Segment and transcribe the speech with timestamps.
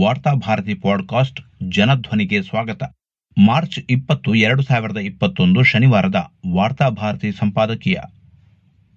[0.00, 2.82] Varthabharati podcast ಜನಧ್ವನಿಗೆ ಸ್ವಾಗತ.
[3.38, 7.96] March ಇಪ್ಪತ್ತು, ಎರಡು ಸಾವಿರದ ಇಪ್ಪತ್ತೊಂದು ಶನಿವಾರದ ವಾರ್ತಾಭಾರತಿ ಸಂಪಾದಕೀಯ.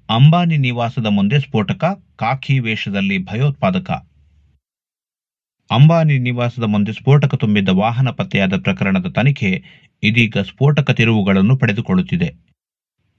[0.09, 3.91] ಅಂಬಾನಿ ನಿವಾಸದ ಮುಂದೆ ಸ್ಫೋಟಕ ಕಾಖಿ ವೇಷದಲ್ಲಿ ಭಯೋತ್ಪಾದಕ.
[5.71, 9.63] ಅಂಬಾನಿ ನಿವಾಸದ ಮುಂದೆ ಸ್ಫೋಟಕ ತುಂಬಿದ್ದ ವಾಹನ ಪತ್ತೆಯಾದ ಪ್ರಕರಣದ ತನಿಖೆ
[10.03, 12.35] ಇದೀಗ ಸ್ಫೋಟಕ ತಿರುವುಗಳನ್ನು ಪಡೆದುಕೊಳ್ಳುತ್ತಿದೆ.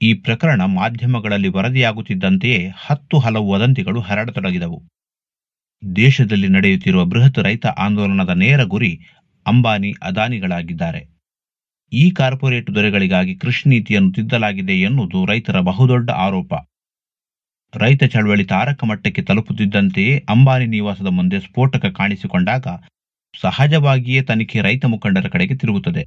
[0.01, 4.83] ಈ ಪ್ರಕರಣ ಮಾಧ್ಯಮಗಳಲ್ಲಿ ವರದಿಯಾಗುತ್ತಿದ್ದಂತೆಯೇ ಹತ್ತು ಹಲವು ವದಂತಿಗಳು ಹರಡತೊಡಗಿದವು.
[5.83, 8.91] ದೇಶದಲ್ಲಿ ನಡೆಯುತ್ತಿರುವ ಬೃಹತ್ ರೈತ ಆಂದೋಲನದ ನೇರ ಗುರಿ
[9.45, 11.01] ಅಂಬಾನಿ ಅದಾನಿಗಳಾಗಿದ್ದಾರೆ.
[11.91, 16.53] ಈ ಕಾರ್ಪೊರೇಟ್ ದೊರೆಗಳಿಗಾಗಿ ಕೃಷಿ ನೀತಿಯನ್ನು ತಿದ್ದಲಾಗಿದೆ ಎನ್ನುವುದು ರೈತರ ಬಹುದೊಡ್ಡ ಆರೋಪ.
[17.73, 22.67] ರೈತ ಚಳವಳಿ ತಾರಕ ಮಟ್ಟಕ್ಕೆ ತಲುಪುತ್ತಿದ್ದಂತೆಯೇ ಅಂಬಾನಿ ನಿವಾಸದ ಮುಂದೆ ಸ್ಫೋಟಕ ಕಾಣಿಸಿಕೊಂಡಾಗ
[23.41, 26.03] ಸಹಜವಾಗಿಯೇ ತನಿಖೆ ರೈತ ಮುಖಂಡರ ಕಡೆಗೆ ತಿರುಗುತ್ತದೆ.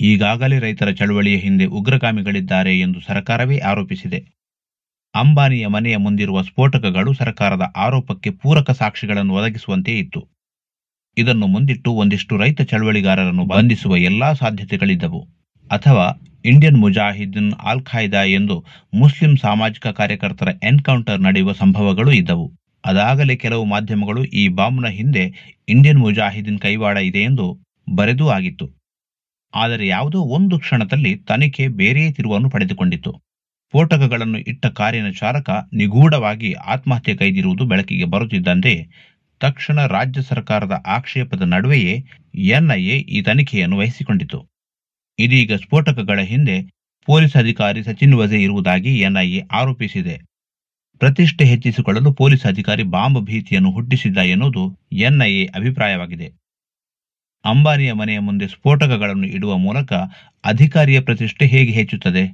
[0.00, 4.20] ಈಗಾಗಲೇ ರೈತರ ಚಳವಳಿಯ ಹಿಂದೆ ಉಗ್ರಗಾಮಿಗಳಿದ್ದಾರೆ ಎಂದು ಸರ್ಕಾರವೇ ಆರೋಪಿಸಿದೆ.
[5.14, 10.20] ಅಂಬಾನಿಯ ಮನೆಯ ಮುಂದಿರುವ ಸ್ಫೋಟಕಗಳು ಸರ್ಕಾರದ ಆರೋಪಕ್ಕೆ ಪೂರಕ ಸಾಕ್ಷಿಗಳನ್ನು ಒದಗಿಸುವಂತೆ ಇತ್ತು.
[11.16, 15.20] ಇದನ್ನು ಮುಂದಿಟ್ಟು ಒಂದಿಷ್ಟು ರೈತ ಚಳವಳಿಗಾರರನ್ನು ಬಂಧಿಸುವ ಎಲ್ಲಾ ಸಾಧ್ಯತೆಗಳಿದ್ದವು.
[15.70, 16.06] ಅಥವಾ
[16.44, 18.56] ಇಂಡಿಯನ್ ಮುಜಾಹಿದ್ದೀನ್ ಅಲ್ ಖಾಯ್ದಾ ಎಂದು
[18.94, 22.46] ಮುಸ್ಲಿಂ ಸಾಮಾಜಿಕ ಕಾರ್ಯಕರ್ತರ ಎನ್ಕೌಂಟರ್ ನಡೆಯುವ ಸಂಭವಗಳು ಇದ್ದವು.
[22.84, 25.24] ಅದಾಗಲೇ ಕೆಲವು ಮಾಧ್ಯಮಗಳು ಈ ಬಾಂಬ್ನ ಹಿಂದೆ
[25.68, 27.46] ಇಂಡಿಯನ್ ಮುಜಾಹಿದ್ದೀನ್ ಕೈವಾಡ ಇದೆ ಎಂದು
[27.94, 28.66] ಬರೆದೂ ಆಗಿತ್ತು.
[29.54, 33.12] ಆದರೆ ಯಾವುದೋ ಒಂದು ಕ್ಷಣದಲ್ಲಿ ತನಿಖೆ ಬೇರೆಯೇ ತಿರುವನ್ನು ಪಡೆದುಕೊಂಡಿತು
[33.72, 38.72] ಸ್ಫೋಟಕಗಳನ್ನು ಇಟ್ಟ ಕಾರಿನ ಚಾಲಕ ನಿಗೂಢವಾಗಿ ಆತ್ಮಹತ್ಯೆ ಕೈದಿರುವುದು ಬೆಳಕಿಗೆ ಬರುತ್ತಿದ್ದಂತೆ
[39.40, 41.94] ತಕ್ಷಣ ರಾಜ್ಯ ಸರ್ಕಾರದ ಆಕ್ಷೇಪದ ನಡುವೆಯೇ
[42.34, 44.38] ಎನ್ಐಎ ಈ ತನಿಖೆಯನ್ನು ವಹಿಸಿಕೊಂಡಿತು.
[45.18, 46.56] ಇದೀಗ ಸ್ಫೋಟಕಗಳ ಹಿಂದೆ
[47.08, 50.14] ಪೊಲೀಸ್ ಅಧಿಕಾರಿ ಸಚಿನ್ ವಜೆ ಇರುವುದಾಗಿ ಎನ್ಐಎ ಆರೋಪಿಸಿದೆ.
[50.98, 56.28] ಪ್ರತಿಷ್ಠೆ ಹೆಚ್ಚಿಸಿಕೊಳ್ಳಲು ಪೊಲೀಸ್ ಅಧಿಕಾರಿ ಬಾಂಬ್ ಭೀತಿಯನ್ನು ಹುಟ್ಟಿಸಿದ್ದ ಎನ್ನುವುದು ಎನ್ಐಎ ಅಭಿಪ್ರಾಯವಾಗಿದೆ.
[57.44, 59.92] ಅಂಬಾನಿಯ ಮನೆಯ ಮುಂದೆ ಸ್ಫೋಟಕಗಳನ್ನು ಇಡುವ ಮೂಲಕ
[60.44, 62.24] ಅಧಿಕಾರಿಯ ಪ್ರತಿಷ್ಠೆ ಹೇಗೆ ಹೆಚ್ಚುತ್ತದೆ?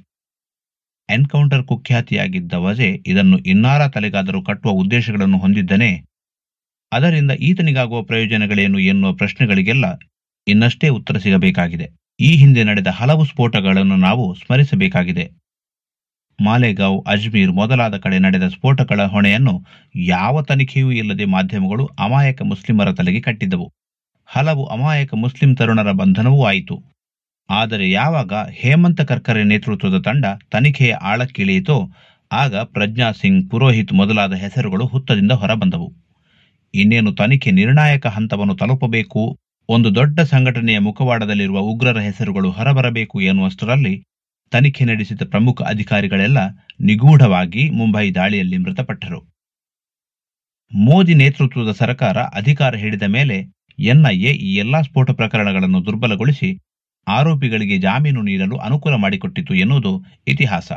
[1.09, 5.91] ಎನ್ಕೌಂಟರ್ ಕುಖ್ಯಾತಿಯಾಗಿದ್ದ ವಜೆ ಇದನ್ನು ಇನ್ನಾರ ತಲೆಗಾದರೂ ಕಟ್ಟುವ ಉದ್ದೇಶಗಳನ್ನು ಹೊಂದಿದ್ದನೇ.
[6.91, 9.85] ಅದರಿಂದ ಈತನಿಗಾಗುವ ಪ್ರಯೋಜನಗಳೇನು ಎನ್ನುವ ಪ್ರಶ್ನೆಗಳಿಗೆಲ್ಲ
[10.47, 11.87] ಇನ್ನಷ್ಟೇ ಉತ್ತರ ಸಿಗಬೇಕಾಗಿದೆ.
[12.19, 15.25] ಈ ಹಿಂದೆ ನಡೆದ ಹಲವು ಸ್ಫೋಟಗಳನ್ನು ನಾವು ಸ್ಮರಿಸಬೇಕಾಗಿದೆ.
[16.39, 23.67] ಮಾಲೆಗಾಂವ್, ಅಜ್ಮೀರ್ ಮೊದಲಾದ ಕಡೆ ನಡೆದ ಸ್ಫೋಟಗಳ ಹೊಣೆಯನ್ನು ಯಾವ ತನಿಖೆಯೂ ಇಲ್ಲದೆ ಮಾಧ್ಯಮಗಳು ಅಮಾಯಕ ಮುಸ್ಲಿಮರ ತಲೆಗೆ ಕಟ್ಟಿದ್ದವು.
[24.25, 26.75] ಹಲವು ಅಮಾಯಕ ಮುಸ್ಲಿಂ ತರುಣರ ಬಂಧನವೂ ಆಯಿತು.
[27.49, 31.77] ಆದರೆ ಯಾವಾಗ ಹೇಮಂತ ಕರ್ಕರೆ ನೇತೃತ್ವದ ತಂಡ ತನಿಖೆಯ ಆಳಕ್ಕಿಳಿಯಿತೋ,
[32.31, 35.87] ಆಗ ಪ್ರಜ್ಞಾ ಸಿಂಗ್ ಪುರೋಹಿತ್ ಮೊದಲಾದ ಹೆಸರುಗಳು ಹುತ್ತದಿಂದ ಹೊರಬಂದವು.
[36.73, 39.23] ಇನ್ನೇನು ತನಿಖೆ ನಿರ್ಣಾಯಕ ಹಂತವನ್ನು ತಲುಪಬೇಕು,
[39.69, 43.93] ಒಂದು ದೊಡ್ಡ ಸಂಘಟನೆಯ ಮುಖವಾಡದಲ್ಲಿರುವ ಉಗ್ರರ ಹೆಸರುಗಳು ಹೊರಬರಬೇಕು ಎನ್ನುವಷ್ಟರಲ್ಲಿ
[44.51, 46.39] ತನಿಖೆ ನಡೆಸಿದ ಪ್ರಮುಖ ಅಧಿಕಾರಿಗಳೆಲ್ಲ
[46.81, 49.19] ನಿಗೂಢವಾಗಿ ಮುಂಬೈ ದಾಳಿಯಲ್ಲಿ ಮೃತಪಟ್ಟರು.
[50.71, 53.37] ಮೋದಿ ನೇತೃತ್ವದ ಸರ್ಕಾರ ಅಧಿಕಾರ ಹಿಡಿದ ಮೇಲೆ
[53.79, 56.49] ಎನ್ಐಎ ಈ ಎಲ್ಲಾ ಸ್ಫೋಟ ಪ್ರಕರಣಗಳನ್ನು ದುರ್ಬಲಗೊಳಿಸಿ
[57.07, 60.71] ಆರೋಪಿಗಳಿಗೆ ಜಾಮೀನು ನೀಡಲು ಅನುಕೂಲ ಮಾಡಿಕೊಟ್ಟಿತು ಎನ್ನುವುದು ಇತಿಹಾಸ.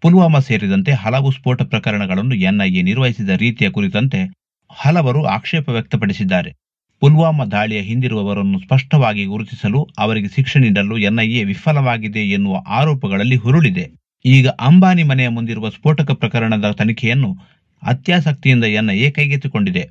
[0.00, 4.32] ಪುಲ್ವಾಮಾ ಸೇರಿದಂತೆ ಹಲವು ಸ್ಫೋಟ ಪ್ರಕರಣಗಳನ್ನು ಎನ್ಐಎ ನಿರ್ವಹಿಸಿದ ರೀತಿಯ ಕುರಿತಂತೆ
[4.72, 6.54] ಹಲವರು ಆಕ್ಷೇಪ ವ್ಯಕ್ತಪಡಿಸಿದ್ದಾರೆ.
[7.00, 13.90] ಪುಲ್ವಾಮಾ ದಾಳಿಯ ಹಿಂದಿರುವವರನ್ನು ಸ್ಪಷ್ಟವಾಗಿ ಗುರುತಿಸಲು ಅವರಿಗೆ ಶಿಕ್ಷೆ ನೀಡಲು ಎನ್ಐಎ ವಿಫಲವಾಗಿದೆ ಎನ್ನುವ ಆರೋಪಗಳಲ್ಲಿ ಹುರುಳಿದೆ.
[14.24, 17.36] ಈಗ ಅಂಬಾನಿ ಮನೆಯ ಮುಂದಿರುವ ಸ್ಫೋಟಕ ಪ್ರಕರಣದ ತನಿಖೆಯನ್ನು
[17.82, 19.88] ಅತ್ಯಾಸಕ್ತಿಯಿಂದ ಎನ್ಐಎ ಕೈಗೆತ್ತಿಕೊಂಡಿದೆ.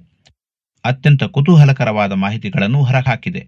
[0.86, 3.48] ಅತ್ಯಂತ ಕುತೂಹಲಕರವಾದ ಮಾಹಿತಿಗಳನ್ನು ಹೊರಹಾಕಿದೆ.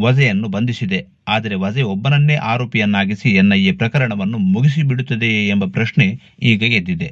[0.00, 1.06] ವಜೆಯನ್ನು ಬಂಧಿಸಿದೆ.
[1.28, 6.06] ಆದರೆ ವಜೆ ಒಬ್ಬನನ್ನೇ ಆರೋಪಿಯನ್ನಾಗಿಸಿ ಎನ್ಐಎ ಪ್ರಕರಣವನ್ನು ಮುಗಿಸಿಬಿಡುತ್ತದೆಯೇ ಎಂಬ ಪ್ರಶ್ನೆ
[6.42, 7.08] ಈಗ ಎದ್ದಿದೆ.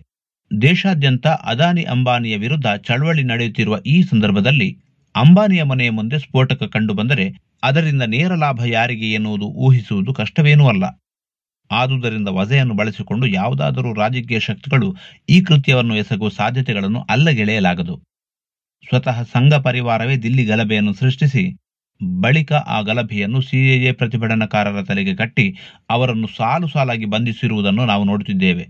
[0.63, 4.69] ದೇಶಾದ್ಯಂತ ಅದಾನಿ ಅಂಬಾನಿಯ ವಿರುದ್ಧ ಚಳವಳಿ ನಡೆಯುತ್ತಿರುವ ಈ ಸಂದರ್ಭದಲ್ಲಿ
[5.15, 7.27] ಅಂಬಾನಿಯ ಮನೆಯ ಮುಂದೆ ಸ್ಫೋಟಕ ಕಂಡುಬಂದರೆ
[7.63, 10.85] ಅದರಿಂದ ನೇರ ಲಾಭ ಯಾರಿಗೆ ಎನ್ನುವುದು ಊಹಿಸುವುದು ಕಷ್ಟವೇನೂ ಅಲ್ಲ.
[11.71, 14.97] ಆದುದರಿಂದ ವಜೆಯನ್ನು ಬಳಸಿಕೊಂಡು ಯಾವುದಾದರೂ ರಾಜಕೀಯ ಶಕ್ತಿಗಳು
[15.29, 17.95] ಈ ಕೃತ್ಯವನ್ನು ಎಸಗುವ ಸಾಧ್ಯತೆಗಳನ್ನು ಅಲ್ಲಗೆಳೆಯಲಾಗದು.
[18.85, 21.45] ಸ್ವತಃ ಸಂಘ ಪರಿವಾರವೇ ದಿಲ್ಲಿ ಗಲಭೆಯನ್ನು ಸೃಷ್ಟಿಸಿ
[22.21, 25.57] ಬಳಿಕ ಆ ಗಲಭೆಯನ್ನು ಸಿಎಎ ಪ್ರತಿಭಟನಾಕಾರರ ತಲೆಗೆ ಕಟ್ಟಿ
[25.91, 28.69] ಅವರನ್ನು ಸಾಲು ಸಾಲಾಗಿ ಬಂಧಿಸಿರುವುದನ್ನು ನಾವು ನೋಡುತ್ತಿದ್ದೇವೆ.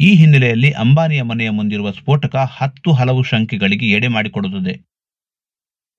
[0.00, 4.80] ಈ ಹಿನ್ನೆಲೆಯಲ್ಲಿ ಅಂಬಾನಿಯ ಮನೆಯ ಮುಂದಿರುವ ಸ್ಫೋಟಕ ಹತ್ತು ಹಲವು ಶಂಕೆಗಳಿಗೆ ಎಡೆ ಮಾಡಿಕೊಡುತ್ತದೆ.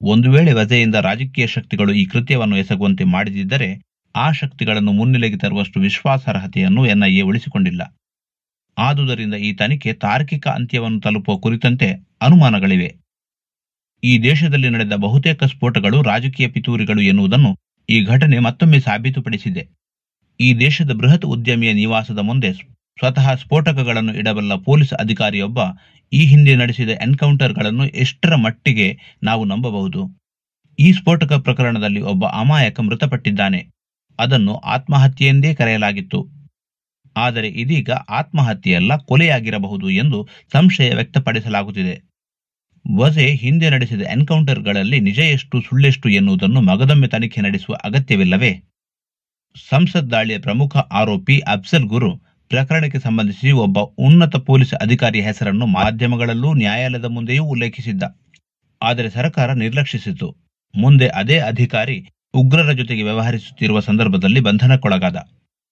[0.02, 3.82] ಒಂದು ವೇಳೆ ವಜೆಯಿಂದ ರಾಜಕೀಯ ಶಕ್ತಿಗಳು ಈ ಕೃತ್ಯವನ್ನು ಎಸಗುವಂತೆ ಮಾಡಿದಿದ್ದರೆ
[4.16, 7.96] ಆ ಶಕ್ತಿಗಳನ್ನು ಮುನ್ನೆಲೆಗೆ ತರುವಷ್ಟು ವಿಶ್ವಾಸಾರ್ಹತೆಯನ್ನು ಎನ್ಐಎ ಉಳಿಸಿಕೊಂಡಿಲ್ಲ.
[8.78, 11.92] ಆದುದರಿಂದ ಈ ತನಿಖೆ ತಾರ್ಕಿಕ ಅಂತ್ಯವನ್ನು ತಲುಪುವ ಕುರಿತಂತೆ
[12.22, 12.96] ಅನುಮಾನಗಳಿವೆ.
[14.04, 17.58] ಈ ದೇಶದಲ್ಲಿ ನಡೆದ ಬಹುತೇಕ ಸ್ಫೋಟಗಳು ರಾಜಕೀಯ ಪಿತೂರಿಗಳು ಎನ್ನುವುದನ್ನು
[17.90, 19.68] ಈ ಘಟನೆ ಮತ್ತೊಮ್ಮೆ ಸಾಬೀತುಪಡಿಸಿದೆ.
[20.40, 25.60] ಈ ದೇಶದ ಬೃಹತ್ ಉದ್ಯಮಿಯ ನಿವಾಸದ ಮುಂದೆ ಸ್ವತಃ ಸ್ಫೋಟಕಗಳನ್ನು ಇಡಬಲ್ಲ ಪೊಲೀಸ್ ಅಧಿಕಾರಿಯೊಬ್ಬ
[26.14, 30.20] ಈ ಹಿಂದೆ ನಡೆಸಿದ ಎನ್ಕೌಂಟರ್ಗಳನ್ನು ಎಷ್ಟರ ಮಟ್ಟಿಗೆ ನಾವು ನಂಬಬಹುದು.
[30.80, 33.70] ಈ ಸ್ಫೋಟಕ ಪ್ರಕರಣದಲ್ಲಿ ಒಬ್ಬ ಅಮಾಯಕ ಮೃತಪಟ್ಟಿದ್ದಾನೆ.
[34.20, 36.20] ಅದನ್ನು ಆತ್ಮಹತ್ಯೆಯೆಂದೇ ಕರೆಯಲಾಗಿತ್ತು.
[37.18, 42.09] ಆದರೆ ಇದೀಗ ಆತ್ಮಹತ್ಯೆಯಲ್ಲ, ಕೊಲೆಯಾಗಿರಬಹುದು ಎಂದು ಸಂಶಯ ವ್ಯಕ್ತಪಡಿಸಲಾಗುತ್ತಿದೆ.
[42.98, 48.62] ವಜೆ ಹಿಂದೆ ನಡೆಸಿದ ಎನ್ಕೌಂಟರ್ಗಳಲ್ಲಿ ನಿಜ ಎಷ್ಟು ಸುಳ್ಳೆಷ್ಟು ಎನ್ನುವುದನ್ನು ಮಗದೊಮ್ಮೆ ತನಿಖೆ ನಡೆಸುವ ಅಗತ್ಯವಿಲ್ಲವೇ?
[49.70, 57.06] ಸಂಸತ್ ದಾಳಿಯ ಪ್ರಮುಖ ಆರೋಪಿ ಅಫ್ಸಲ್ ಗುರು ಪ್ರಕರಣಕ್ಕೆ ಸಂಬಂಧಿಸಿ ಒಬ್ಬ ಉನ್ನತ ಪೊಲೀಸ್ ಅಧಿಕಾರಿಯ ಹೆಸರನ್ನು ಮಾಧ್ಯಮಗಳಲ್ಲೂ ನ್ಯಾಯಾಲಯದ
[57.06, 58.04] ಮುಂದೆಯೂ ಉಲ್ಲೇಖಿಸಿದ್ದ.
[58.82, 60.36] ಆದರೆ ಸರ್ಕಾರ ನಿರ್ಲಕ್ಷಿಸಿತು.
[60.76, 65.16] ಮುಂದೆ ಅದೇ ಅಧಿಕಾರಿ ಉಗ್ರರ ಜೊತೆಗೆ ವ್ಯವಹರಿಸುತ್ತಿರುವ ಸಂದರ್ಭದಲ್ಲಿ ಬಂಧನಕ್ಕೊಳಗಾದ.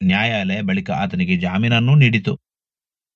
[0.04, 2.47] ನ್ಯಾಯಾಲಯ ಬಳಿಕ ಆತನಿಗೆ ಜಾಮೀನನ್ನೂ ನೀಡಿತು.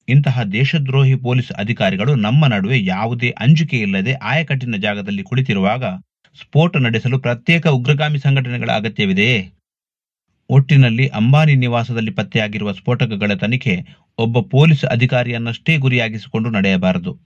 [0.09, 5.83] ಇಂತಹ ದೇಶದ್ರೋಹಿ ಪೊಲೀಸ್ ಅಧಿಕಾರಿಗಳು ನಮ್ಮ ನಡುವೆ ಯಾವುದೇ ಅಂಜಿಕೆ ಇಲ್ಲದೆ ಆಯಕಟ್ಟಿನ ಜಾಗದಲ್ಲಿ ಕುಳಿತಿರುವಾಗ
[6.41, 9.51] ಸ್ಫೋಟ ನಡೆಸಲು ಪ್ರತ್ಯೇಕ ಉಗ್ರಗಾಮಿ ಸಂಘಟನೆಗಳ ಅಗತ್ಯವಿದೆಯೇ
[10.49, 13.85] ಒಟ್ಟಿನಲ್ಲಿ ಅಂಬಾನಿ ನಿವಾಸದಲ್ಲಿ ಪತ್ತೆಯಾಗಿರುವ ಸ್ಫೋಟಕಗಳ ತನಿಖೆ
[14.17, 17.19] ಒಬ್ಬ ಪೊಲೀಸ್ ಅಧಿಕಾರಿಯನ್ನಷ್ಟೇ ಗುರಿಯಾಗಿಸಿಕೊಂಡು ನಡೆಯಬಾರದು.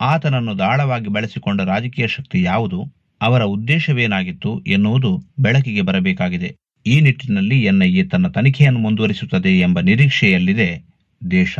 [0.00, 6.56] ಆತನನ್ನು ದಾಳವಾಗಿ ಬಳಸಿಕೊಂಡ ರಾಜಕೀಯ ಶಕ್ತಿ ಯಾವುದು, ಅವರ ಉದ್ದೇಶವೇನಾಗಿತ್ತು ಎನ್ನುವುದು ಬೆಳಕಿಗೆ ಬರಬೇಕಾಗಿದೆ.
[6.86, 10.82] ಈ ನಿಟ್ಟಿನಲ್ಲಿ ಎನ್ಐಎ ತನ್ನ ತನಿಖೆಯನ್ನು ಮುಂದುವರಿಸುತ್ತದೆ ಎಂಬ ನಿರೀಕ್ಷೆಯಲ್ಲಿದೆ
[11.30, 11.58] ದೇಶ.